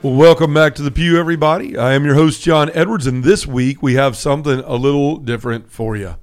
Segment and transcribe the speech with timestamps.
[0.00, 1.76] Well, welcome back to the Pew, everybody.
[1.76, 5.72] I am your host, John Edwards, and this week we have something a little different
[5.72, 6.14] for you.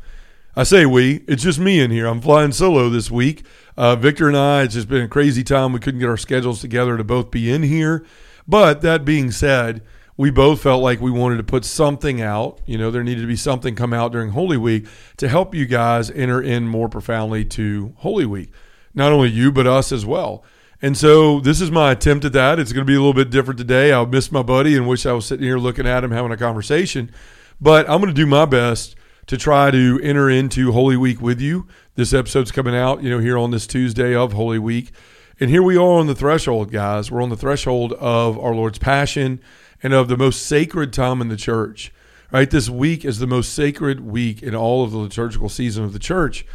[0.55, 2.07] I say we, it's just me in here.
[2.07, 3.45] I'm flying solo this week.
[3.75, 5.73] Uh, Victor and I, it's just been a crazy time.
[5.73, 8.05] We couldn't get our schedules together to both be in here.
[8.47, 9.81] But that being said,
[10.15, 12.61] we both felt like we wanted to put something out.
[12.65, 15.65] You know, there needed to be something come out during Holy Week to help you
[15.65, 18.53] guys enter in more profoundly to Holy Week.
[18.93, 20.45] Not only you, but us as well.
[20.81, 22.59] And so this is my attempt at that.
[22.59, 23.91] It's going to be a little bit different today.
[23.91, 26.37] I'll miss my buddy and wish I was sitting here looking at him having a
[26.37, 27.11] conversation.
[27.59, 28.95] But I'm going to do my best
[29.27, 31.67] to try to enter into Holy Week with you.
[31.95, 34.91] This episode's coming out, you know, here on this Tuesday of Holy Week.
[35.39, 37.09] And here we are on the threshold, guys.
[37.09, 39.41] We're on the threshold of our Lord's Passion
[39.81, 41.91] and of the most sacred time in the church.
[42.31, 42.49] Right?
[42.49, 45.99] This week is the most sacred week in all of the liturgical season of the
[45.99, 46.45] church.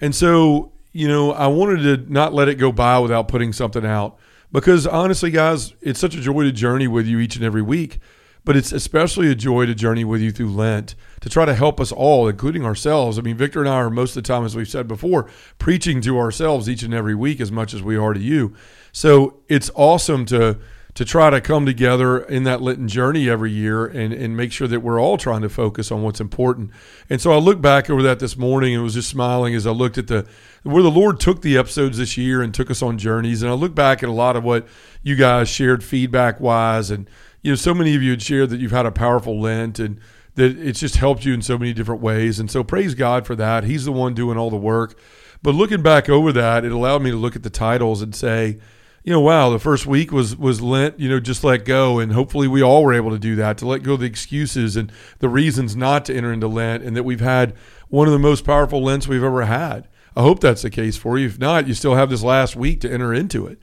[0.00, 3.84] And so, you know, I wanted to not let it go by without putting something
[3.84, 4.18] out
[4.52, 7.98] because honestly, guys, it's such a joy to journey with you each and every week
[8.46, 11.80] but it's especially a joy to journey with you through Lent to try to help
[11.80, 13.18] us all, including ourselves.
[13.18, 16.00] I mean, Victor and I are most of the time, as we've said before, preaching
[16.02, 18.54] to ourselves each and every week as much as we are to you.
[18.92, 20.60] So it's awesome to
[20.96, 24.66] to try to come together in that Lenten journey every year and, and make sure
[24.66, 26.70] that we're all trying to focus on what's important.
[27.10, 29.72] And so I looked back over that this morning and was just smiling as I
[29.72, 30.26] looked at the
[30.62, 33.42] where the Lord took the episodes this year and took us on journeys.
[33.42, 34.66] And I look back at a lot of what
[35.02, 37.08] you guys shared feedback wise and
[37.42, 40.00] you know, so many of you had shared that you've had a powerful Lent and
[40.34, 42.40] that it's just helped you in so many different ways.
[42.40, 43.64] And so praise God for that.
[43.64, 44.98] He's the one doing all the work.
[45.42, 48.58] But looking back over that, it allowed me to look at the titles and say,
[49.06, 52.12] you know, wow, the first week was was Lent, you know, just let go, and
[52.12, 54.90] hopefully we all were able to do that to let go of the excuses and
[55.20, 57.54] the reasons not to enter into Lent, and that we've had
[57.88, 59.86] one of the most powerful Lents we've ever had.
[60.16, 61.26] I hope that's the case for you.
[61.26, 63.60] If not, you still have this last week to enter into it.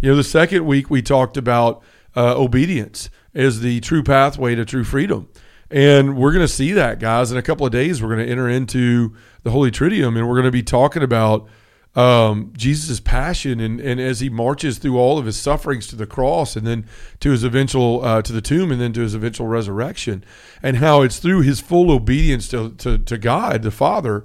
[0.00, 1.82] You know, the second week we talked about
[2.14, 5.28] uh, obedience as the true pathway to true freedom.
[5.72, 7.32] And we're going to see that, guys.
[7.32, 10.36] In a couple of days, we're going to enter into the Holy Triduum and we're
[10.36, 11.48] going to be talking about
[11.94, 16.06] um, Jesus' passion and, and as he marches through all of his sufferings to the
[16.06, 16.86] cross and then
[17.20, 20.24] to his eventual, uh, to the tomb and then to his eventual resurrection,
[20.62, 24.24] and how it's through his full obedience to, to, to God, the Father,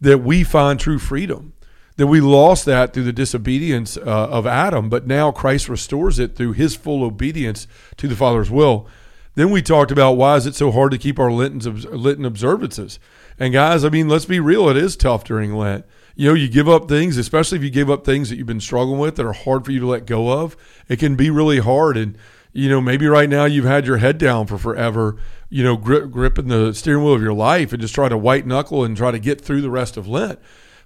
[0.00, 1.52] that we find true freedom
[2.00, 4.00] that we lost that through the disobedience uh,
[4.30, 7.66] of Adam, but now Christ restores it through his full obedience
[7.98, 8.88] to the Father's will.
[9.34, 12.98] Then we talked about why is it so hard to keep our Lenten observances.
[13.38, 15.84] And guys, I mean, let's be real, it is tough during Lent.
[16.16, 18.60] You know, you give up things, especially if you give up things that you've been
[18.60, 20.56] struggling with that are hard for you to let go of.
[20.88, 21.96] It can be really hard.
[21.96, 22.16] And,
[22.52, 25.16] you know, maybe right now you've had your head down for forever,
[25.48, 28.46] you know, grip, gripping the steering wheel of your life and just trying to white
[28.46, 30.38] knuckle and try to get through the rest of Lent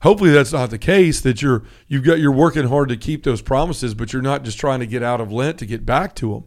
[0.05, 3.41] hopefully that's not the case that you're you've got you're working hard to keep those
[3.41, 6.35] promises but you're not just trying to get out of lent to get back to
[6.35, 6.45] them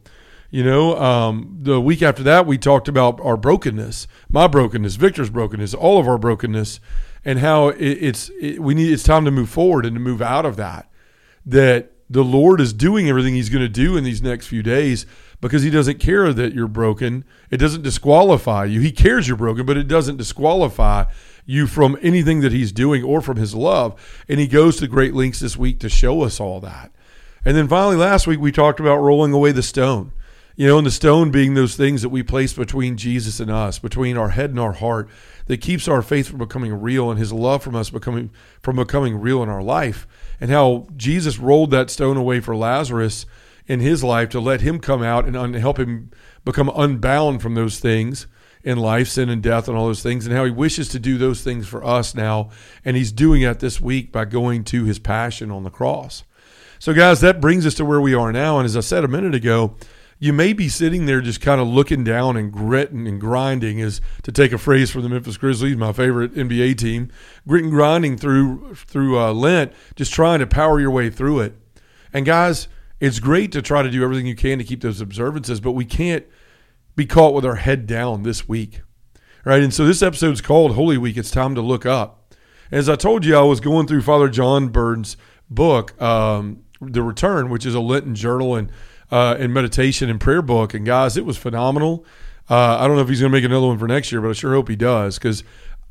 [0.52, 5.32] you know um, the week after that we talked about our brokenness my brokenness victor's
[5.32, 6.80] brokenness all of our brokenness
[7.28, 10.22] and how it, it's it, we need it's time to move forward and to move
[10.22, 10.90] out of that
[11.46, 15.06] that the lord is doing everything he's going to do in these next few days
[15.40, 19.66] because he doesn't care that you're broken it doesn't disqualify you he cares you're broken
[19.66, 21.06] but it doesn't disqualify
[21.48, 24.24] you from anything that he's doing or from his love.
[24.30, 26.92] And he goes to great lengths this week to show us all that.
[27.44, 30.12] And then finally, last week, we talked about rolling away the stone.
[30.57, 33.78] You know, and the stone being those things that we place between Jesus and us,
[33.78, 35.07] between our head and our heart,
[35.45, 39.22] that keeps our faith from becoming real and his love from us becoming from becoming
[39.22, 40.07] real in our life.
[40.41, 43.28] And how Jesus rolled that stone away for Lazarus
[43.68, 46.09] in his life to let him come out and un- help him
[46.44, 48.25] become unbound from those things
[48.63, 51.19] in life, sin and death, and all those things, and how he wishes to do
[51.19, 52.50] those things for us now.
[52.83, 56.24] And he's doing it this week by going to his passion on the cross.
[56.80, 58.57] So, guys, that brings us to where we are now.
[58.57, 59.75] And as I said a minute ago,
[60.19, 64.02] you may be sitting there just kind of looking down and gritting and grinding, is
[64.24, 67.12] to take a phrase from the Memphis Grizzlies, my favorite NBA team,
[67.48, 71.56] gritting and grinding through through uh, Lent, just trying to power your way through it.
[72.14, 72.68] And guys,
[73.00, 75.86] it's great to try to do everything you can to keep those observances, but we
[75.86, 76.25] can't
[76.96, 78.81] be caught with our head down this week.
[79.46, 79.62] Right?
[79.62, 81.16] And so this episode's called Holy Week.
[81.16, 82.34] It's time to look up.
[82.72, 85.16] As I told you, I was going through Father John Bird's
[85.50, 88.70] book, um, The Return, which is a Lenten journal and
[89.12, 90.74] uh, and meditation and prayer book.
[90.74, 92.06] And guys, it was phenomenal.
[92.50, 94.30] Uh, I don't know if he's going to make another one for next year, but
[94.30, 95.44] I sure hope he does because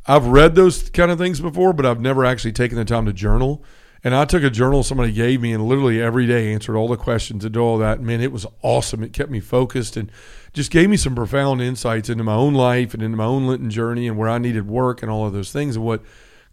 [0.06, 3.12] I've read those kind of things before, but I've never actually taken the time to
[3.12, 3.62] journal.
[4.04, 6.96] And I took a journal somebody gave me and literally every day answered all the
[6.96, 8.00] questions and did all that.
[8.00, 9.02] Man, it was awesome.
[9.02, 10.12] It kept me focused and
[10.52, 13.68] just gave me some profound insights into my own life and into my own Lenten
[13.68, 16.02] journey and where I needed work and all of those things and what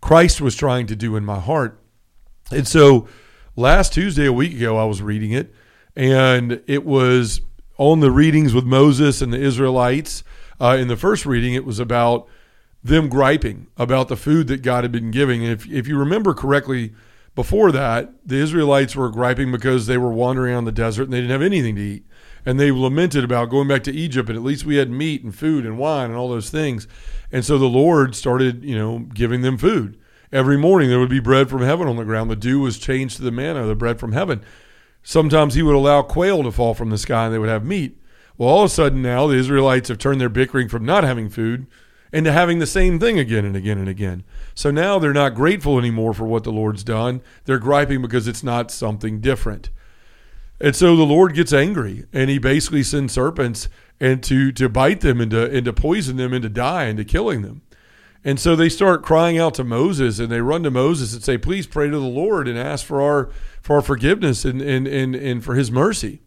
[0.01, 1.79] Christ was trying to do in my heart.
[2.51, 3.07] And so
[3.55, 5.53] last Tuesday, a week ago, I was reading it
[5.95, 7.41] and it was
[7.77, 10.23] on the readings with Moses and the Israelites.
[10.59, 12.27] Uh, in the first reading, it was about
[12.83, 15.43] them griping about the food that God had been giving.
[15.43, 16.93] And if, if you remember correctly,
[17.35, 21.21] before that, the Israelites were griping because they were wandering on the desert and they
[21.21, 22.05] didn't have anything to eat.
[22.45, 25.33] And they lamented about going back to Egypt, and at least we had meat and
[25.33, 26.87] food and wine and all those things.
[27.31, 29.97] And so the Lord started, you know, giving them food.
[30.31, 32.29] Every morning there would be bread from heaven on the ground.
[32.29, 34.43] The dew was changed to the manna, the bread from heaven.
[35.03, 37.99] Sometimes he would allow quail to fall from the sky and they would have meat.
[38.37, 41.29] Well, all of a sudden now the Israelites have turned their bickering from not having
[41.29, 41.67] food
[42.13, 44.23] into having the same thing again and again and again.
[44.53, 47.21] So now they're not grateful anymore for what the Lord's done.
[47.45, 49.69] They're griping because it's not something different.
[50.61, 53.67] And so the Lord gets angry and he basically sends serpents
[53.99, 56.97] and to, to bite them and to, and to poison them and to die and
[56.97, 57.62] to killing them.
[58.25, 61.37] And so they start crying out to Moses and they run to Moses and say,
[61.37, 63.29] please pray to the Lord and ask for our,
[63.61, 66.21] for our forgiveness and, and, and, and for his mercy.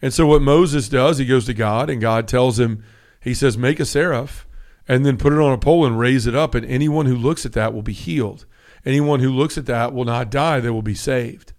[0.00, 2.82] And so what Moses does, he goes to God and God tells him,
[3.20, 4.46] he says, make a seraph
[4.88, 6.54] and then put it on a pole and raise it up.
[6.54, 8.46] And anyone who looks at that will be healed.
[8.86, 11.52] Anyone who looks at that will not die, they will be saved.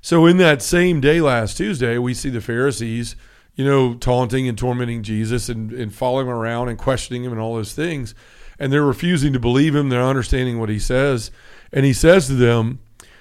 [0.00, 3.16] So in that same day last Tuesday, we see the Pharisees,
[3.54, 7.40] you know, taunting and tormenting Jesus and, and following him around and questioning him and
[7.40, 8.14] all those things
[8.62, 9.88] and they're refusing to believe him.
[9.88, 11.32] They're understanding what he says.
[11.72, 12.78] And he says to them,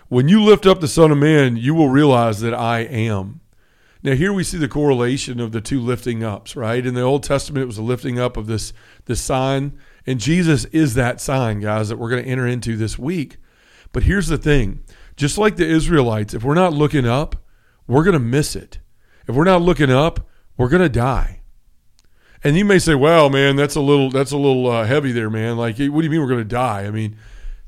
[0.07, 3.41] When you lift up the Son of Man, you will realize that I am.
[4.03, 6.85] Now here we see the correlation of the two lifting ups, right?
[6.85, 8.71] In the Old Testament, it was a lifting up of this,
[9.05, 9.79] this sign.
[10.05, 13.37] And Jesus is that sign, guys, that we're going to enter into this week.
[13.91, 14.83] But here's the thing
[15.15, 17.35] just like the Israelites, if we're not looking up,
[17.87, 18.77] we're going to miss it.
[19.27, 21.40] If we're not looking up, we're going to die.
[22.43, 25.29] And you may say, "Well, man, that's a little that's a little uh, heavy there,
[25.29, 25.57] man.
[25.57, 27.15] Like, what do you mean we're going to die?" I mean,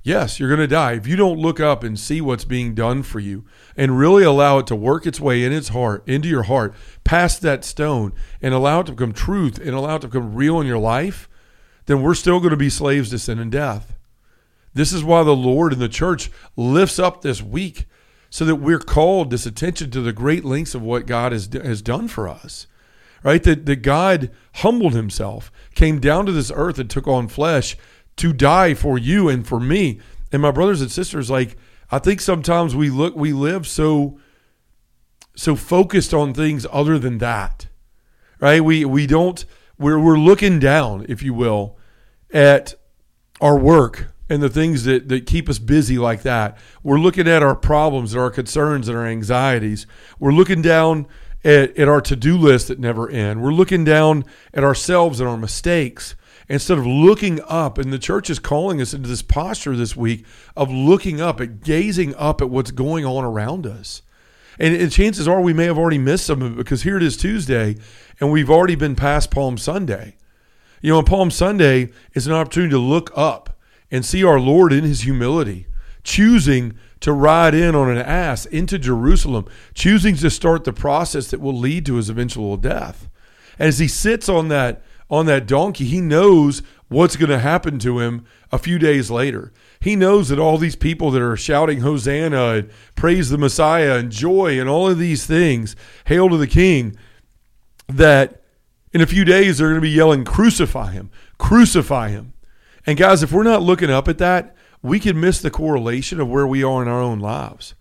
[0.01, 3.03] yes, you're going to die if you don't look up and see what's being done
[3.03, 3.45] for you
[3.77, 6.73] and really allow it to work its way in its heart, into your heart,
[7.03, 10.59] past that stone, and allow it to become truth and allow it to become real
[10.59, 11.29] in your life.
[11.85, 13.95] Then we're still going to be slaves to sin and death.
[14.73, 17.85] This is why the Lord and the church lifts up this week
[18.29, 21.83] so that we're called this attention to the great lengths of what God has, has
[21.83, 22.65] done for us
[23.23, 23.41] right?
[23.43, 27.77] That, that God humbled himself, came down to this earth and took on flesh
[28.17, 29.99] to die for you and for me.
[30.31, 31.57] And my brothers and sisters, like,
[31.91, 34.19] I think sometimes we look, we live so,
[35.35, 37.67] so focused on things other than that,
[38.39, 38.63] right?
[38.63, 39.43] We, we don't,
[39.77, 41.77] we're, we're looking down, if you will,
[42.31, 42.75] at
[43.41, 46.57] our work and the things that, that keep us busy like that.
[46.81, 49.85] We're looking at our problems and our concerns and our anxieties.
[50.19, 51.07] We're looking down
[51.43, 53.41] at, at our to do list that never end.
[53.41, 56.15] We're looking down at ourselves and our mistakes
[56.49, 57.77] instead of looking up.
[57.77, 60.25] And the church is calling us into this posture this week
[60.55, 64.01] of looking up, at gazing up at what's going on around us.
[64.59, 67.03] And, and chances are we may have already missed some of it because here it
[67.03, 67.75] is Tuesday
[68.19, 70.15] and we've already been past Palm Sunday.
[70.81, 73.57] You know, on Palm Sunday is an opportunity to look up
[73.89, 75.67] and see our Lord in his humility,
[76.03, 81.41] choosing to ride in on an ass into Jerusalem, choosing to start the process that
[81.41, 83.09] will lead to his eventual death.
[83.59, 87.99] As he sits on that on that donkey, he knows what's going to happen to
[87.99, 89.51] him a few days later.
[89.81, 94.09] He knows that all these people that are shouting Hosanna and praise the Messiah and
[94.09, 96.95] joy and all of these things, hail to the King,
[97.89, 98.43] that
[98.93, 102.31] in a few days they're going to be yelling, Crucify him, crucify him.
[102.85, 104.52] And guys, if we're not looking up at that,
[104.83, 107.73] we can miss the correlation of where we are in our own lives.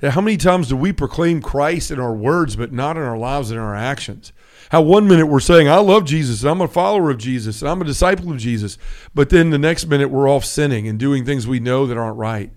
[0.00, 3.18] Now, how many times do we proclaim Christ in our words, but not in our
[3.18, 4.32] lives and our actions?
[4.70, 7.70] How one minute we're saying, I love Jesus, and I'm a follower of Jesus, and
[7.70, 8.78] I'm a disciple of Jesus,
[9.14, 12.16] but then the next minute we're off sinning and doing things we know that aren't
[12.16, 12.50] right.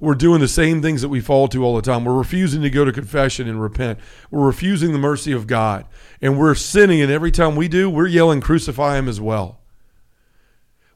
[0.00, 2.04] We're doing the same things that we fall to all the time.
[2.04, 3.98] We're refusing to go to confession and repent.
[4.30, 5.84] We're refusing the mercy of God.
[6.22, 9.59] And we're sinning, and every time we do, we're yelling, Crucify Him as well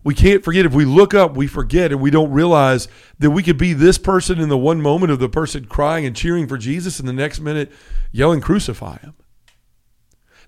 [0.05, 2.87] we can't forget if we look up we forget and we don't realize
[3.19, 6.15] that we could be this person in the one moment of the person crying and
[6.15, 7.73] cheering for jesus and the next minute
[8.13, 9.15] yelling crucify him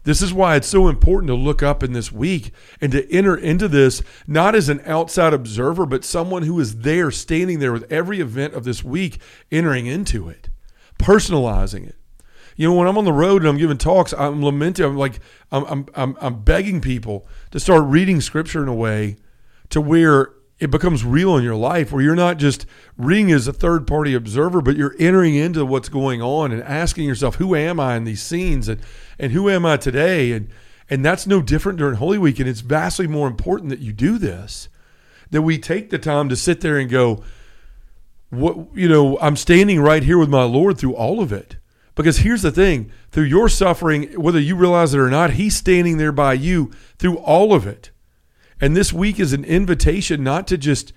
[0.05, 3.37] this is why it's so important to look up in this week and to enter
[3.37, 7.91] into this not as an outside observer but someone who is there standing there with
[7.91, 9.21] every event of this week
[9.51, 10.49] entering into it
[10.99, 11.97] personalizing it
[12.57, 14.87] You know, when I'm on the road and I'm giving talks, I'm lamenting.
[14.87, 15.21] I'm like,
[15.53, 19.17] I'm, I'm, I'm, I'm begging people to start reading scripture in a way
[19.71, 22.65] to where it becomes real in your life, where you're not just
[22.97, 27.05] reading as a third party observer, but you're entering into what's going on and asking
[27.05, 28.81] yourself, who am I in these scenes and,
[29.19, 30.33] and who am I today?
[30.33, 30.49] And,
[30.89, 32.39] and that's no different during Holy Week.
[32.39, 34.71] And it's vastly more important that you do this,
[35.31, 37.23] that we take the time to sit there and go,
[38.31, 41.57] what, you know, I'm standing right here with my Lord through all of it.
[41.95, 45.97] Because here's the thing through your suffering, whether you realize it or not, He's standing
[45.97, 47.91] there by you through all of it.
[48.61, 50.93] And this week is an invitation not to just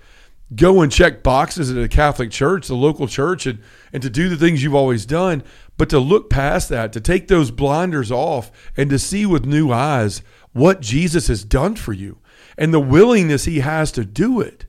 [0.54, 3.60] go and check boxes at a Catholic church, the local church, and,
[3.92, 5.42] and to do the things you've always done,
[5.76, 9.70] but to look past that, to take those blinders off and to see with new
[9.70, 12.18] eyes what Jesus has done for you
[12.58, 14.66] and the willingness he has to do it.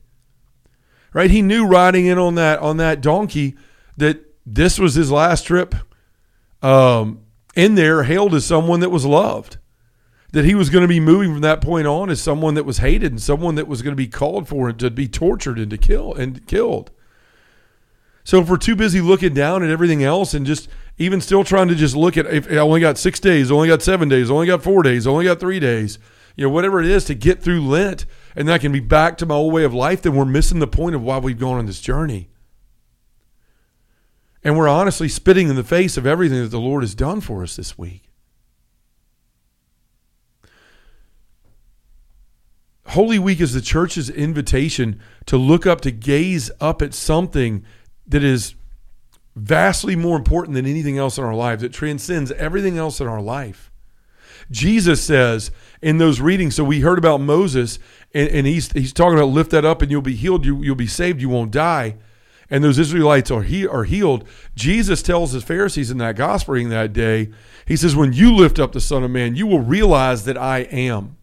[1.12, 1.30] Right?
[1.30, 3.54] He knew riding in on that on that donkey
[3.98, 5.74] that this was his last trip
[6.62, 7.20] um,
[7.54, 9.58] in there, hailed as someone that was loved
[10.32, 12.78] that he was going to be moving from that point on as someone that was
[12.78, 15.70] hated and someone that was going to be called for and to be tortured and
[15.70, 16.90] to kill and killed.
[18.24, 21.68] So if we're too busy looking down at everything else and just even still trying
[21.68, 24.46] to just look at if I only got six days, only got seven days, only
[24.46, 25.98] got four days, only got three days,
[26.36, 29.26] you know, whatever it is to get through Lent and that can be back to
[29.26, 31.66] my old way of life, then we're missing the point of why we've gone on
[31.66, 32.30] this journey.
[34.44, 37.42] And we're honestly spitting in the face of everything that the Lord has done for
[37.42, 38.11] us this week.
[42.92, 47.64] Holy Week is the church's invitation to look up, to gaze up at something
[48.06, 48.54] that is
[49.34, 51.62] vastly more important than anything else in our lives.
[51.62, 53.70] that transcends everything else in our life.
[54.50, 57.78] Jesus says in those readings, so we heard about Moses,
[58.12, 60.74] and, and he's, he's talking about lift that up and you'll be healed, you, you'll
[60.74, 61.96] be saved, you won't die.
[62.50, 64.28] And those Israelites are, he, are healed.
[64.54, 67.30] Jesus tells his Pharisees in that gospel reading that day,
[67.64, 70.58] he says, When you lift up the Son of Man, you will realize that I
[70.58, 71.16] am.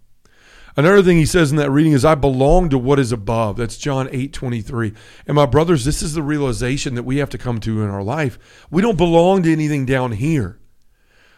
[0.79, 3.57] Another thing he says in that reading is, I belong to what is above.
[3.57, 4.93] That's John 8 23.
[5.27, 8.01] And my brothers, this is the realization that we have to come to in our
[8.01, 8.65] life.
[8.71, 10.57] We don't belong to anything down here,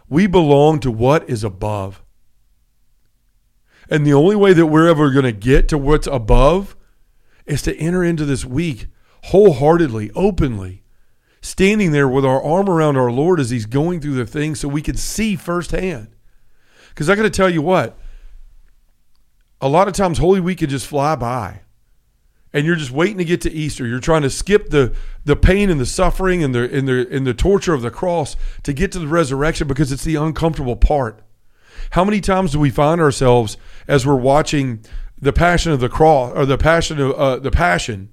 [0.08, 2.04] we belong to what is above.
[3.90, 6.76] And the only way that we're ever going to get to what's above
[7.48, 8.90] is to enter into this week
[9.24, 10.84] wholeheartedly, openly,
[11.42, 14.68] standing there with our arm around our Lord as He's going through the things so
[14.68, 16.10] we can see firsthand.
[16.90, 17.98] Because I got to tell you what,
[19.62, 21.62] a lot of times Holy Week can just fly by.
[22.54, 23.88] And you're just waiting to get to Easter.
[23.88, 27.26] You're trying to skip the, the pain and the suffering and the, and, the, and
[27.26, 31.24] the torture of the cross to get to the resurrection because it's the uncomfortable part.
[31.92, 33.56] How many times do we find ourselves
[33.88, 34.84] as we're watching
[35.18, 38.10] the passion of the cross or the passion of uh, the passion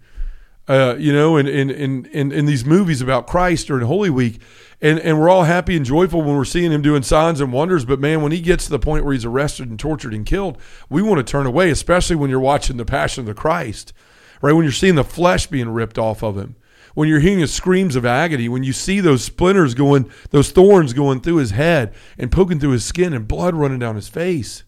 [0.69, 4.41] uh, you know, in, in, in, in, in these movies about Christ during Holy Week.
[4.81, 7.85] And, and we're all happy and joyful when we're seeing him doing signs and wonders.
[7.85, 10.59] But man, when he gets to the point where he's arrested and tortured and killed,
[10.89, 13.93] we want to turn away, especially when you're watching the Passion of the Christ,
[14.41, 14.53] right?
[14.53, 16.55] When you're seeing the flesh being ripped off of him,
[16.95, 20.93] when you're hearing his screams of agony, when you see those splinters going, those thorns
[20.93, 24.65] going through his head and poking through his skin and blood running down his face.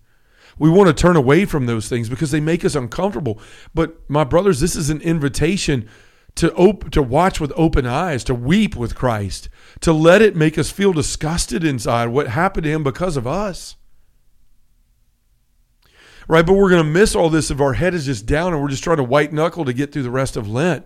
[0.60, 3.40] We want to turn away from those things because they make us uncomfortable.
[3.74, 5.88] But my brothers, this is an invitation
[6.34, 9.48] to op- to watch with open eyes, to weep with Christ,
[9.80, 13.76] to let it make us feel disgusted inside what happened to him because of us.
[16.28, 18.62] Right, but we're going to miss all this if our head is just down and
[18.62, 20.84] we're just trying to white knuckle to get through the rest of Lent.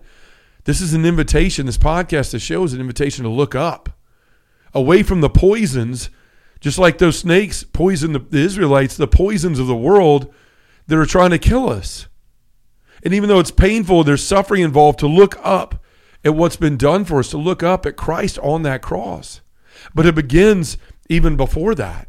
[0.63, 1.65] This is an invitation.
[1.65, 3.89] This podcast, this show is an invitation to look up,
[4.73, 6.09] away from the poisons
[6.59, 10.33] just like those snakes poison the, the Israelites, the poisons of the world
[10.87, 12.07] that are trying to kill us.
[13.03, 15.83] And even though it's painful, there's suffering involved to look up
[16.23, 19.41] at what's been done for us, to look up at Christ on that cross.
[19.93, 22.07] But it begins even before that.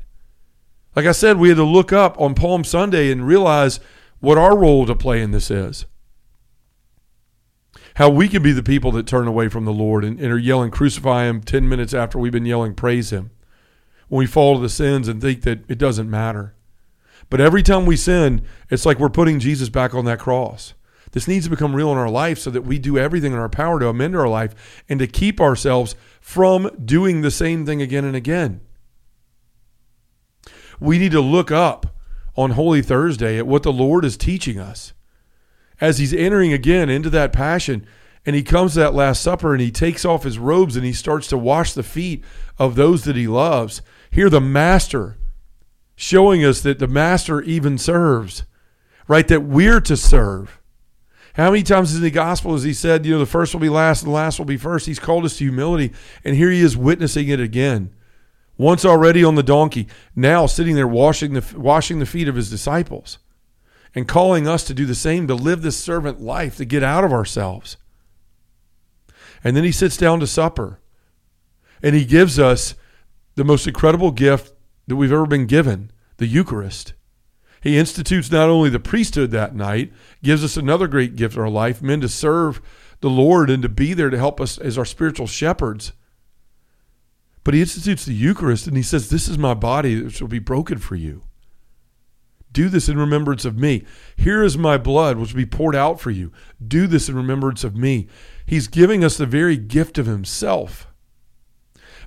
[0.95, 3.79] Like I said, we had to look up on Palm Sunday and realize
[4.21, 5.85] what our role to play in this is.
[7.97, 10.39] How we can be the people that turn away from the Lord and, and are
[10.39, 13.31] yelling, crucify him 10 minutes after we've been yelling, praise him
[14.09, 16.55] when we fall to the sins and think that it doesn't matter.
[17.29, 20.75] But every time we sin, it's like we're putting Jesus back on that cross.
[21.13, 23.49] This needs to become real in our life so that we do everything in our
[23.49, 28.05] power to amend our life and to keep ourselves from doing the same thing again
[28.05, 28.61] and again.
[30.79, 31.95] We need to look up
[32.37, 34.93] on Holy Thursday at what the Lord is teaching us.
[35.81, 37.87] As he's entering again into that passion,
[38.27, 40.93] and he comes to that Last Supper and he takes off his robes and he
[40.93, 42.25] starts to wash the feet
[42.59, 43.83] of those that he loves.
[44.17, 45.19] Here, the master
[45.95, 48.45] showing us that the master even serves,
[49.07, 49.29] right?
[49.29, 50.59] That we're to serve.
[51.35, 53.69] How many times in the gospel has he said, you know, the first will be
[53.69, 54.87] last and the last will be first?
[54.87, 55.93] He's called us to humility,
[56.25, 57.93] and here he is witnessing it again.
[58.57, 62.49] once already on the donkey, now sitting there washing the, washing the feet of his
[62.49, 63.19] disciples
[63.95, 67.05] and calling us to do the same, to live this servant life, to get out
[67.05, 67.77] of ourselves.
[69.45, 70.81] And then he sits down to supper
[71.83, 72.77] and he gives us
[73.37, 74.53] the most incredible gift
[74.87, 76.95] that we've ever been given the Eucharist.
[77.63, 81.49] He institutes not only the priesthood that night, gives us another great gift in our
[81.49, 82.61] life men to serve
[83.01, 85.93] the Lord and to be there to help us as our spiritual shepherds.
[87.45, 90.39] But he institutes the Eucharist and he says, This is my body which will be
[90.39, 91.23] broken for you.
[92.53, 93.85] Do this in remembrance of me.
[94.17, 96.33] Here is my blood, which will be poured out for you.
[96.67, 98.09] Do this in remembrance of me.
[98.47, 100.87] He's giving us the very gift of himself.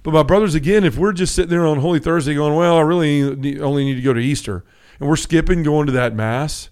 [0.04, 2.82] But my brothers, again, if we're just sitting there on Holy Thursday going, well, I
[2.82, 4.64] really only need to go to Easter,
[5.00, 6.70] and we're skipping going to that Mass,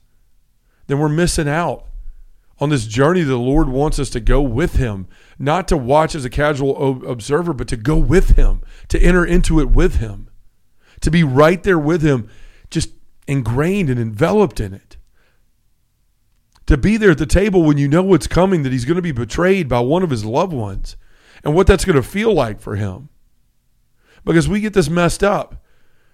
[0.88, 1.86] then we're missing out
[2.60, 5.08] on this journey the Lord wants us to go with Him,
[5.38, 9.60] not to watch as a casual observer, but to go with Him, to enter into
[9.60, 10.30] it with Him,
[11.02, 12.30] to be right there with Him,
[12.70, 12.92] just
[13.28, 14.98] ingrained and enveloped in it.
[16.66, 19.02] To be there at the table when you know what's coming, that He's going to
[19.02, 20.98] be betrayed by one of His loved ones,
[21.44, 23.10] and what that's going to feel like for Him.
[24.28, 25.64] Because we get this messed up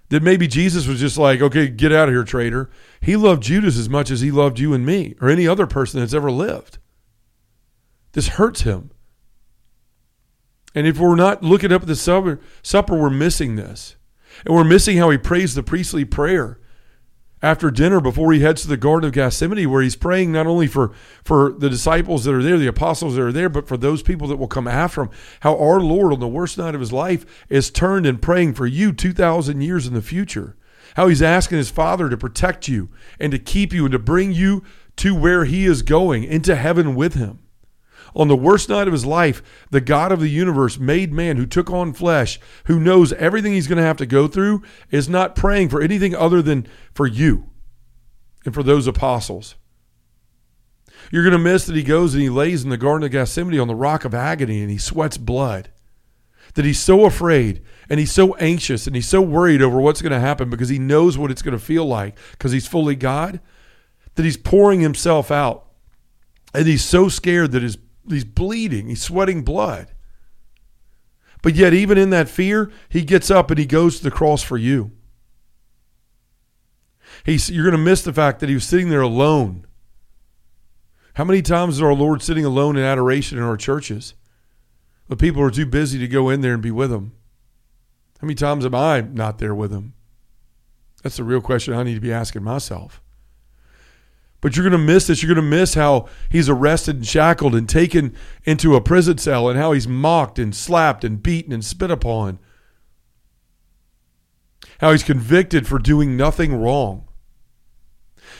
[0.09, 2.69] that maybe Jesus was just like, okay, get out of here, traitor.
[3.01, 5.99] He loved Judas as much as he loved you and me or any other person
[5.99, 6.77] that's ever lived.
[8.11, 8.91] This hurts him.
[10.75, 13.95] And if we're not looking up at the supper, supper, we're missing this.
[14.45, 16.59] And we're missing how he prays the priestly prayer
[17.43, 20.65] after dinner before he heads to the Garden of Gethsemane, where he's praying not only
[20.65, 20.93] for,
[21.25, 24.29] for the disciples that are there, the apostles that are there, but for those people
[24.29, 25.09] that will come after him.
[25.41, 28.65] How our Lord, on the worst night of his life, is turned and praying for
[28.65, 30.55] you 2,000 years in the future.
[30.95, 34.31] How he's asking his Father to protect you and to keep you and to bring
[34.31, 34.63] you
[34.95, 37.42] to where he is going, into heaven with him.
[38.15, 39.41] On the worst night of his life,
[39.71, 43.67] the God of the universe made man who took on flesh, who knows everything he's
[43.67, 47.49] going to have to go through, is not praying for anything other than for you
[48.45, 49.55] and for those apostles.
[51.11, 53.59] You're going to miss that he goes and he lays in the Garden of Gethsemane
[53.59, 55.69] on the rock of agony and he sweats blood.
[56.55, 60.11] That he's so afraid and he's so anxious and he's so worried over what's going
[60.11, 63.39] to happen because he knows what it's going to feel like because he's fully God,
[64.15, 65.65] that he's pouring himself out.
[66.53, 67.77] And he's so scared that his
[68.09, 69.91] he's bleeding, he's sweating blood.
[71.41, 74.41] But yet, even in that fear, he gets up and he goes to the cross
[74.41, 74.91] for you.
[77.25, 79.67] He's, you're going to miss the fact that he was sitting there alone.
[81.15, 84.13] How many times is our Lord sitting alone in adoration in our churches?
[85.07, 87.11] But people are too busy to go in there and be with him.
[88.19, 89.93] How many times am I not there with him?
[91.03, 93.02] That's the real question I need to be asking myself.
[94.43, 95.23] But you're going to miss this.
[95.23, 99.47] You're going to miss how he's arrested and shackled and taken into a prison cell
[99.47, 102.39] and how he's mocked and slapped and beaten and spit upon.
[104.79, 107.07] How he's convicted for doing nothing wrong.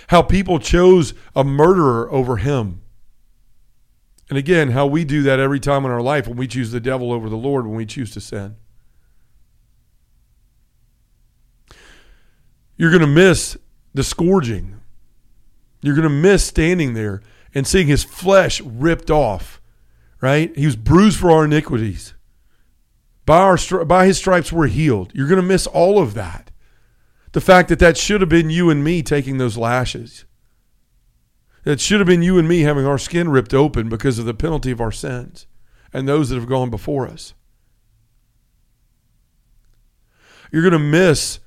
[0.07, 2.81] How people chose a murderer over him.
[4.27, 6.81] And again, how we do that every time in our life when we choose the
[6.81, 8.57] devil over the Lord, when we choose to sin.
[12.75, 13.55] You're going to miss
[13.93, 14.81] the scourging
[15.84, 17.22] you're going to miss standing there
[17.54, 19.62] and seeing his flesh ripped off,
[20.22, 20.56] right?
[20.56, 22.13] He was bruised for our iniquities.
[23.26, 25.12] By, our, by his stripes, we're healed.
[25.13, 26.52] You're going to miss all of that.
[27.34, 30.26] The fact that that should have been you and me taking those lashes.
[31.63, 34.34] That should have been you and me having our skin ripped open because of the
[34.34, 35.48] penalty of our sins
[35.91, 37.34] and those that have gone before us.
[40.52, 41.39] You're going to miss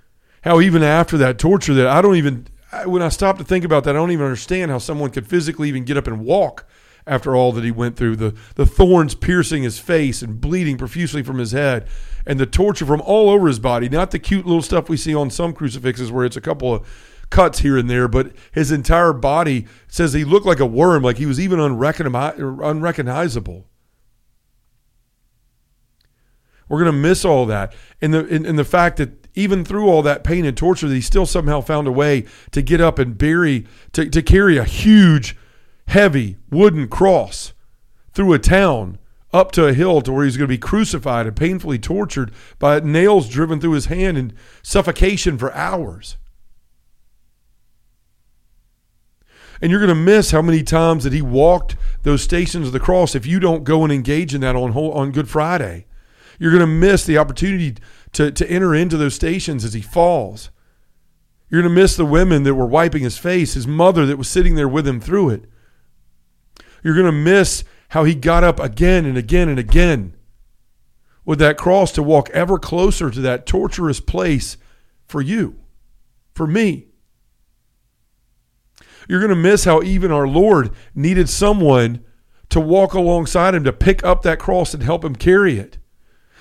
[0.42, 2.48] how even after that torture that I don't even
[2.84, 5.68] when I stop to think about that, I don't even understand how someone could physically
[5.68, 6.66] even get up and walk
[7.06, 8.16] after all that he went through.
[8.16, 11.86] The, the thorns piercing his face and bleeding profusely from his head
[12.26, 13.88] and the torture from all over his body.
[13.88, 17.14] Not the cute little stuff we see on some crucifixes where it's a couple of
[17.28, 21.18] cuts here and there but his entire body says he looked like a worm like
[21.18, 23.66] he was even unrecognizable.
[26.68, 27.74] We're going to miss all that.
[28.00, 30.94] And the and, and the fact that even through all that pain and torture, that
[30.94, 34.64] he still somehow found a way to get up and bury, to, to carry a
[34.64, 35.36] huge,
[35.86, 37.52] heavy wooden cross
[38.12, 38.98] through a town
[39.32, 42.80] up to a hill to where he's going to be crucified and painfully tortured by
[42.80, 46.16] nails driven through his hand and suffocation for hours.
[49.60, 52.80] And you're going to miss how many times that he walked those stations of the
[52.80, 55.86] cross if you don't go and engage in that on, on Good Friday.
[56.38, 57.76] You're going to miss the opportunity
[58.12, 60.50] to, to enter into those stations as he falls.
[61.48, 64.28] You're going to miss the women that were wiping his face, his mother that was
[64.28, 65.44] sitting there with him through it.
[66.82, 70.14] You're going to miss how he got up again and again and again
[71.24, 74.56] with that cross to walk ever closer to that torturous place
[75.06, 75.56] for you,
[76.34, 76.86] for me.
[79.08, 82.04] You're going to miss how even our Lord needed someone
[82.48, 85.78] to walk alongside him to pick up that cross and help him carry it.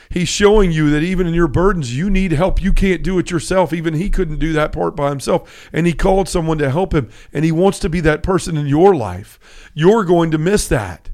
[0.10, 2.62] He's showing you that even in your burdens, you need help.
[2.62, 3.74] You can't do it yourself.
[3.74, 5.70] Even he couldn't do that part by himself.
[5.74, 7.10] And he called someone to help him.
[7.34, 9.72] And he wants to be that person in your life.
[9.74, 11.10] You're going to miss that.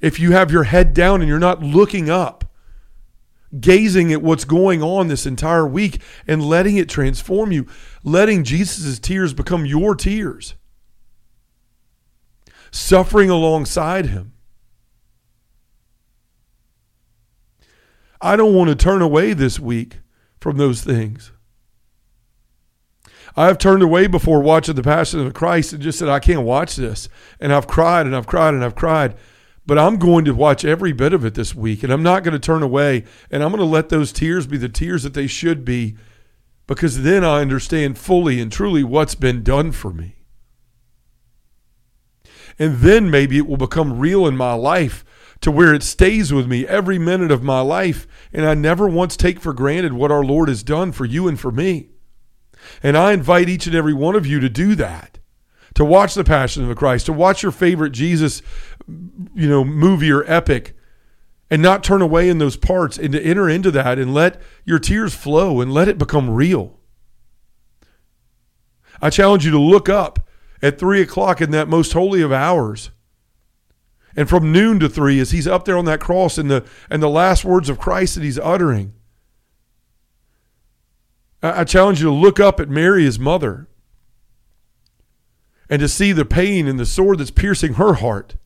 [0.00, 2.44] If you have your head down and you're not looking up,
[3.58, 7.66] gazing at what's going on this entire week and letting it transform you,
[8.02, 10.54] letting Jesus' tears become your tears,
[12.70, 14.32] suffering alongside him
[18.20, 20.00] I don't want to turn away this week
[20.40, 21.32] from those things.
[23.36, 26.76] I've turned away before watching The Passion of Christ and just said, I can't watch
[26.76, 27.08] this.
[27.38, 29.14] And I've cried and I've cried and I've cried.
[29.64, 32.32] But I'm going to watch every bit of it this week and I'm not going
[32.32, 33.04] to turn away.
[33.30, 35.96] And I'm going to let those tears be the tears that they should be
[36.66, 40.16] because then I understand fully and truly what's been done for me.
[42.58, 45.04] And then maybe it will become real in my life
[45.40, 48.06] to where it stays with me every minute of my life.
[48.32, 51.38] And I never once take for granted what our Lord has done for you and
[51.40, 51.90] for me.
[52.82, 55.18] And I invite each and every one of you to do that.
[55.74, 58.42] To watch the Passion of the Christ, to watch your favorite Jesus,
[58.88, 60.76] you know, movie or epic,
[61.48, 64.80] and not turn away in those parts, and to enter into that and let your
[64.80, 66.78] tears flow and let it become real.
[69.00, 70.28] I challenge you to look up
[70.60, 72.90] at three o'clock in that most holy of hours
[74.16, 77.02] and from noon to three, as he's up there on that cross and the and
[77.02, 78.92] the last words of Christ that he's uttering.
[81.42, 83.68] I, I challenge you to look up at Mary, his mother,
[85.68, 88.36] and to see the pain and the sword that's piercing her heart.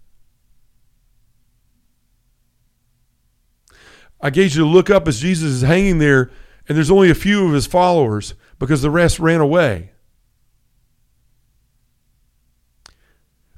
[4.20, 6.30] I gauge you to look up as Jesus is hanging there,
[6.66, 9.90] and there's only a few of his followers because the rest ran away.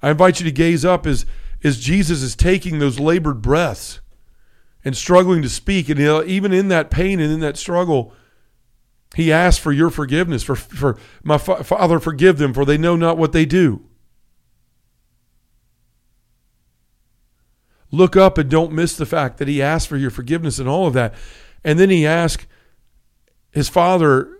[0.02, 1.24] I invite you to gaze up as
[1.66, 4.00] is Jesus is taking those labored breaths
[4.84, 5.88] and struggling to speak.
[5.88, 8.12] And even in that pain and in that struggle,
[9.16, 10.44] he asks for your forgiveness.
[10.44, 13.82] For, for my fa- Father, forgive them, for they know not what they do.
[17.90, 20.86] Look up and don't miss the fact that he asked for your forgiveness and all
[20.86, 21.14] of that.
[21.64, 22.46] And then he asked
[23.50, 24.38] his father,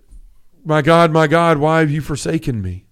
[0.64, 2.86] My God, my God, why have you forsaken me?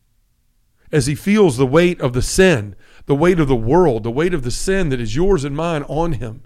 [0.90, 2.74] As he feels the weight of the sin
[3.06, 5.82] the weight of the world, the weight of the sin that is yours and mine
[5.84, 6.42] on him.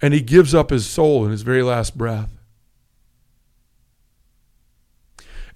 [0.00, 2.38] And he gives up his soul in his very last breath.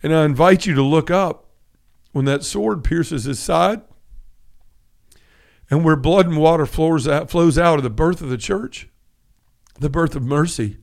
[0.03, 1.49] And I invite you to look up
[2.11, 3.83] when that sword pierces his side
[5.71, 8.89] and where blood and water flows out, flows out of the birth of the church,
[9.79, 10.77] the birth of mercy.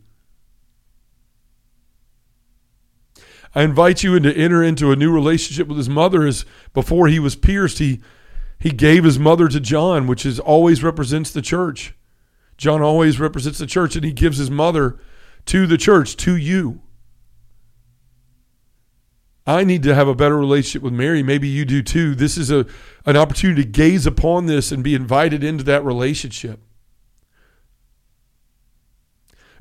[3.54, 7.20] I invite you to enter into a new relationship with his mother as before he
[7.20, 8.00] was pierced, he
[8.60, 11.96] he gave his mother to John, which is always represents the church.
[12.58, 15.00] John always represents the church, and he gives his mother
[15.46, 16.82] to the church, to you.
[19.48, 21.24] I need to have a better relationship with Mary.
[21.24, 22.14] Maybe you do too.
[22.14, 22.68] This is a
[23.06, 26.60] an opportunity to gaze upon this and be invited into that relationship.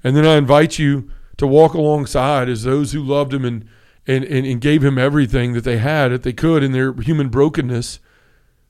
[0.04, 3.66] And then I invite you to walk alongside as those who loved him and,
[4.06, 7.28] and, and, and gave him everything that they had, that they could in their human
[7.28, 8.00] brokenness,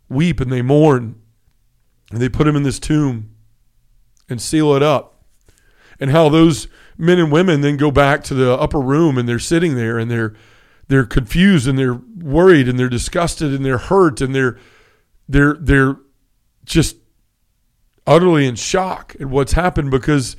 [0.08, 1.20] weep and they mourn.
[2.10, 3.34] And they put him in this tomb
[4.28, 5.24] and seal it up.
[6.00, 9.38] And how those men and women then go back to the upper room and they're
[9.38, 10.34] sitting there and they're
[10.88, 14.58] they're confused and they're worried and they're disgusted and they're hurt and they're
[15.28, 15.96] they're they're
[16.64, 16.96] just
[18.06, 20.36] utterly in shock at what's happened because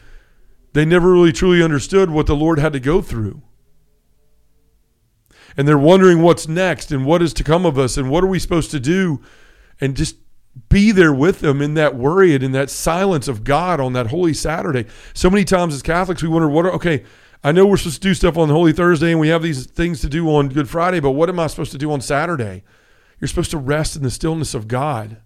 [0.73, 3.41] they never really truly understood what the Lord had to go through
[5.55, 8.27] and they're wondering what's next and what is to come of us and what are
[8.27, 9.21] we supposed to do
[9.79, 10.17] and just
[10.67, 14.07] be there with them in that worry and in that silence of God on that
[14.07, 14.85] Holy Saturday.
[15.13, 17.03] So many times as Catholics, we wonder, what are, okay,
[17.43, 20.01] I know we're supposed to do stuff on Holy Thursday and we have these things
[20.01, 22.63] to do on Good Friday, but what am I supposed to do on Saturday?
[23.19, 25.17] You're supposed to rest in the stillness of God.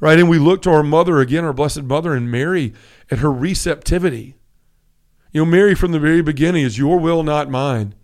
[0.00, 0.18] Right?
[0.18, 2.72] And we look to our mother again, our Blessed Mother, and Mary
[3.10, 4.36] at her receptivity.
[5.32, 7.94] You know, Mary from the very beginning is your will, not mine.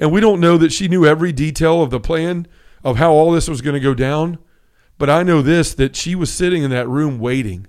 [0.00, 2.46] And we don't know that she knew every detail of the plan
[2.82, 4.38] of how all this was going to go down.
[5.02, 7.66] But I know this that she was sitting in that room waiting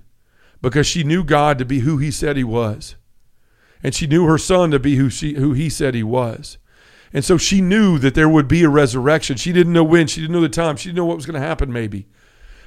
[0.61, 2.95] because she knew God to be who he said he was.
[3.81, 6.59] And she knew her son to be who she who he said he was.
[7.11, 9.37] And so she knew that there would be a resurrection.
[9.37, 11.41] She didn't know when, she didn't know the time, she didn't know what was going
[11.41, 12.05] to happen maybe.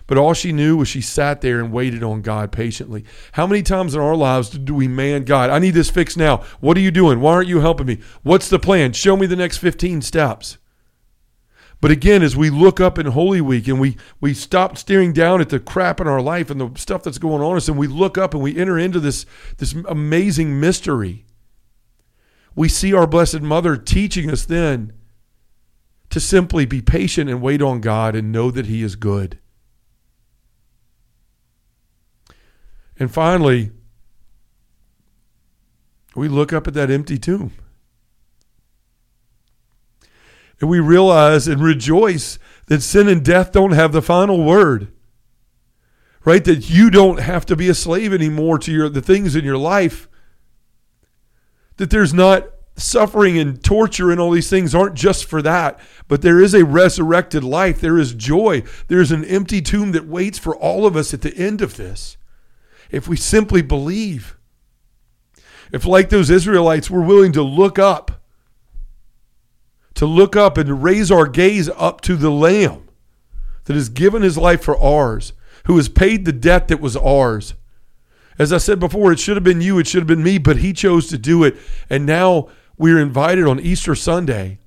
[0.08, 3.04] But all she knew was she sat there and waited on God patiently.
[3.34, 5.48] How many times in our lives do we man God?
[5.48, 6.38] I need this fixed now.
[6.58, 7.20] What are you doing?
[7.20, 8.00] Why aren't you helping me?
[8.24, 8.94] What's the plan?
[8.94, 10.58] Show me the next 15 steps.
[11.80, 15.40] But again, as we look up in Holy Week and we, we stop staring down
[15.40, 17.86] at the crap in our life and the stuff that's going on us, and we
[17.86, 19.26] look up and we enter into this,
[19.58, 21.26] this amazing mystery,
[22.54, 24.94] we see our Blessed Mother teaching us then
[26.08, 29.38] to simply be patient and wait on God and know that He is good.
[32.98, 33.72] And finally,
[36.14, 37.52] we look up at that empty tomb.
[40.60, 44.88] And we realize and rejoice that sin and death don't have the final word.
[46.24, 46.44] Right?
[46.44, 49.58] That you don't have to be a slave anymore to your the things in your
[49.58, 50.08] life.
[51.76, 56.22] That there's not suffering and torture and all these things aren't just for that, but
[56.22, 57.80] there is a resurrected life.
[57.80, 58.62] There is joy.
[58.88, 62.16] There's an empty tomb that waits for all of us at the end of this
[62.90, 64.36] if we simply believe.
[65.72, 68.15] If, like those Israelites, we're willing to look up,
[69.96, 72.88] to look up and raise our gaze up to the Lamb
[73.64, 75.32] that has given his life for ours,
[75.64, 77.54] who has paid the debt that was ours.
[78.38, 80.58] As I said before, it should have been you, it should have been me, but
[80.58, 81.56] he chose to do it.
[81.90, 84.60] And now we're invited on Easter Sunday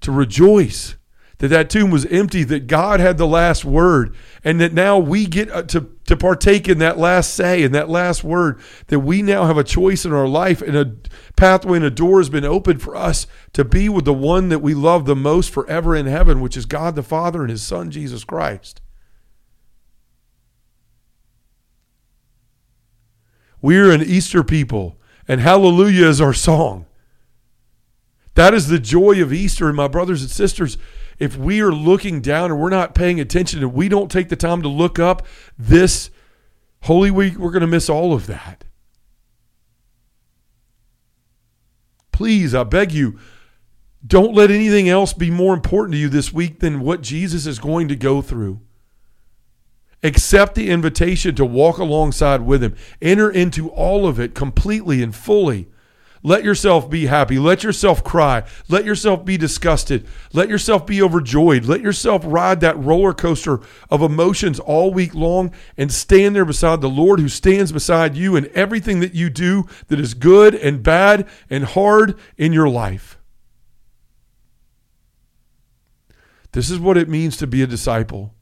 [0.00, 0.96] to rejoice
[1.38, 5.26] that that tomb was empty, that God had the last word, and that now we
[5.26, 9.22] get uh, to, to partake in that last say and that last word, that we
[9.22, 10.96] now have a choice in our life and a
[11.36, 14.58] pathway and a door has been opened for us to be with the one that
[14.58, 17.92] we love the most forever in heaven, which is God the Father and his Son,
[17.92, 18.80] Jesus Christ.
[23.62, 26.86] We're an Easter people, and hallelujah is our song.
[28.34, 30.76] That is the joy of Easter, and my brothers and sisters
[31.20, 34.36] if we are looking down and we're not paying attention and we don't take the
[34.36, 35.24] time to look up
[35.56, 36.10] this
[36.84, 38.64] Holy Week, we're going to miss all of that.
[42.10, 43.18] Please, I beg you,
[44.04, 47.58] don't let anything else be more important to you this week than what Jesus is
[47.58, 48.60] going to go through.
[50.02, 52.74] Accept the invitation to walk alongside with him.
[53.02, 55.68] Enter into all of it completely and fully.
[56.22, 57.38] Let yourself be happy.
[57.38, 58.42] Let yourself cry.
[58.68, 60.06] Let yourself be disgusted.
[60.34, 61.64] Let yourself be overjoyed.
[61.64, 66.82] Let yourself ride that roller coaster of emotions all week long and stand there beside
[66.82, 70.82] the Lord who stands beside you in everything that you do that is good and
[70.82, 73.18] bad and hard in your life.
[76.52, 78.34] This is what it means to be a disciple,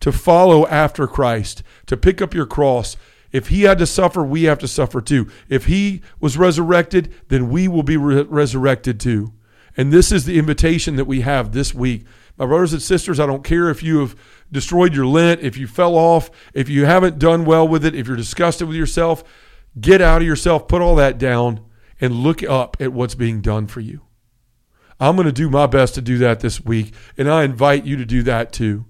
[0.00, 2.96] to follow after Christ, to pick up your cross
[3.34, 5.28] if he had to suffer, we have to suffer too.
[5.48, 9.32] If he was resurrected, then we will be re- resurrected too.
[9.76, 12.06] And this is the invitation that we have this week.
[12.38, 14.14] My brothers and sisters, I don't care if you have
[14.52, 18.06] destroyed your Lent, if you fell off, if you haven't done well with it, if
[18.06, 19.24] you're disgusted with yourself,
[19.80, 21.58] get out of yourself, put all that down,
[22.00, 24.02] and look up at what's being done for you.
[25.00, 27.96] I'm going to do my best to do that this week, and I invite you
[27.96, 28.84] to do that too.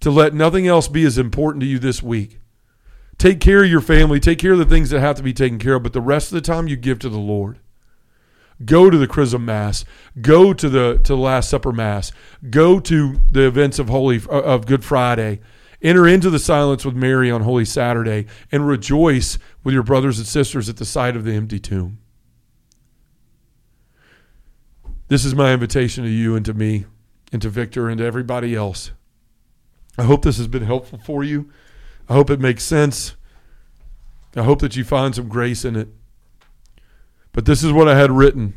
[0.00, 2.38] To let nothing else be as important to you this week
[3.18, 5.58] Take care of your family, take care of the things that have to be taken
[5.58, 7.58] care of, but the rest of the time you give to the Lord.
[8.64, 9.84] Go to the Chrism Mass.
[10.20, 12.12] Go to the to the Last Supper Mass.
[12.48, 15.40] Go to the events of Holy uh, of Good Friday.
[15.82, 20.26] Enter into the silence with Mary on Holy Saturday and rejoice with your brothers and
[20.26, 21.98] sisters at the sight of the empty tomb.
[25.08, 26.86] This is my invitation to you and to me
[27.30, 28.90] and to Victor and to everybody else.
[29.98, 31.50] I hope this has been helpful for you.
[32.08, 33.16] I hope it makes sense.
[34.36, 35.88] I hope that you find some grace in it.
[37.32, 38.54] But this is what I had written.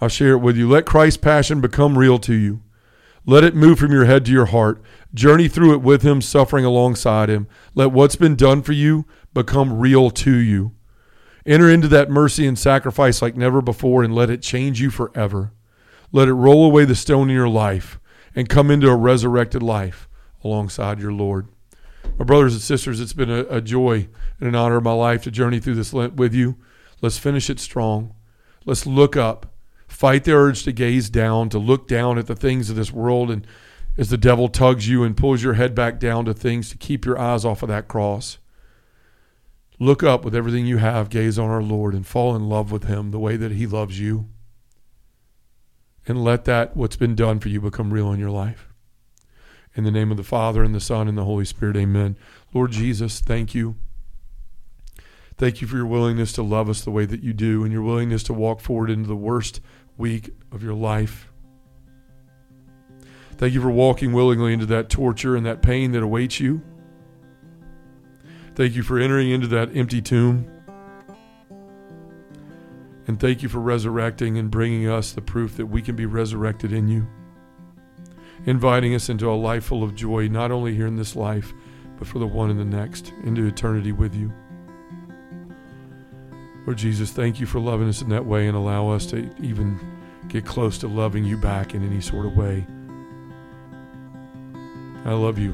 [0.00, 0.68] I'll share it with you.
[0.68, 2.62] Let Christ's passion become real to you.
[3.24, 4.80] Let it move from your head to your heart.
[5.12, 7.48] Journey through it with Him, suffering alongside Him.
[7.74, 10.72] Let what's been done for you become real to you.
[11.44, 15.52] Enter into that mercy and sacrifice like never before and let it change you forever.
[16.12, 17.98] Let it roll away the stone in your life
[18.34, 20.08] and come into a resurrected life
[20.44, 21.48] alongside your Lord.
[22.18, 24.08] My brothers and sisters, it's been a, a joy
[24.40, 26.56] and an honor of my life to journey through this Lent with you.
[27.02, 28.14] Let's finish it strong.
[28.64, 29.52] Let's look up.
[29.86, 33.30] Fight the urge to gaze down, to look down at the things of this world,
[33.30, 33.46] and
[33.98, 37.04] as the devil tugs you and pulls your head back down to things, to keep
[37.04, 38.38] your eyes off of that cross.
[39.78, 42.84] Look up with everything you have, gaze on our Lord, and fall in love with
[42.84, 44.28] Him the way that He loves you.
[46.08, 48.65] And let that, what's been done for you, become real in your life.
[49.76, 52.16] In the name of the Father, and the Son, and the Holy Spirit, amen.
[52.54, 53.76] Lord Jesus, thank you.
[55.36, 57.82] Thank you for your willingness to love us the way that you do and your
[57.82, 59.60] willingness to walk forward into the worst
[59.98, 61.30] week of your life.
[63.36, 66.62] Thank you for walking willingly into that torture and that pain that awaits you.
[68.54, 70.50] Thank you for entering into that empty tomb.
[73.06, 76.72] And thank you for resurrecting and bringing us the proof that we can be resurrected
[76.72, 77.06] in you.
[78.46, 81.52] Inviting us into a life full of joy, not only here in this life,
[81.98, 84.32] but for the one in the next, into eternity with you.
[86.64, 89.78] Lord Jesus, thank you for loving us in that way and allow us to even
[90.28, 92.66] get close to loving you back in any sort of way.
[95.04, 95.52] I love you.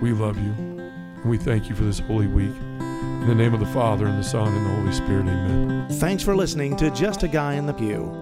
[0.00, 0.52] We love you.
[0.52, 2.54] And we thank you for this holy week.
[2.80, 5.86] In the name of the Father, and the Son, and the Holy Spirit, amen.
[5.98, 8.21] Thanks for listening to Just a Guy in the Pew.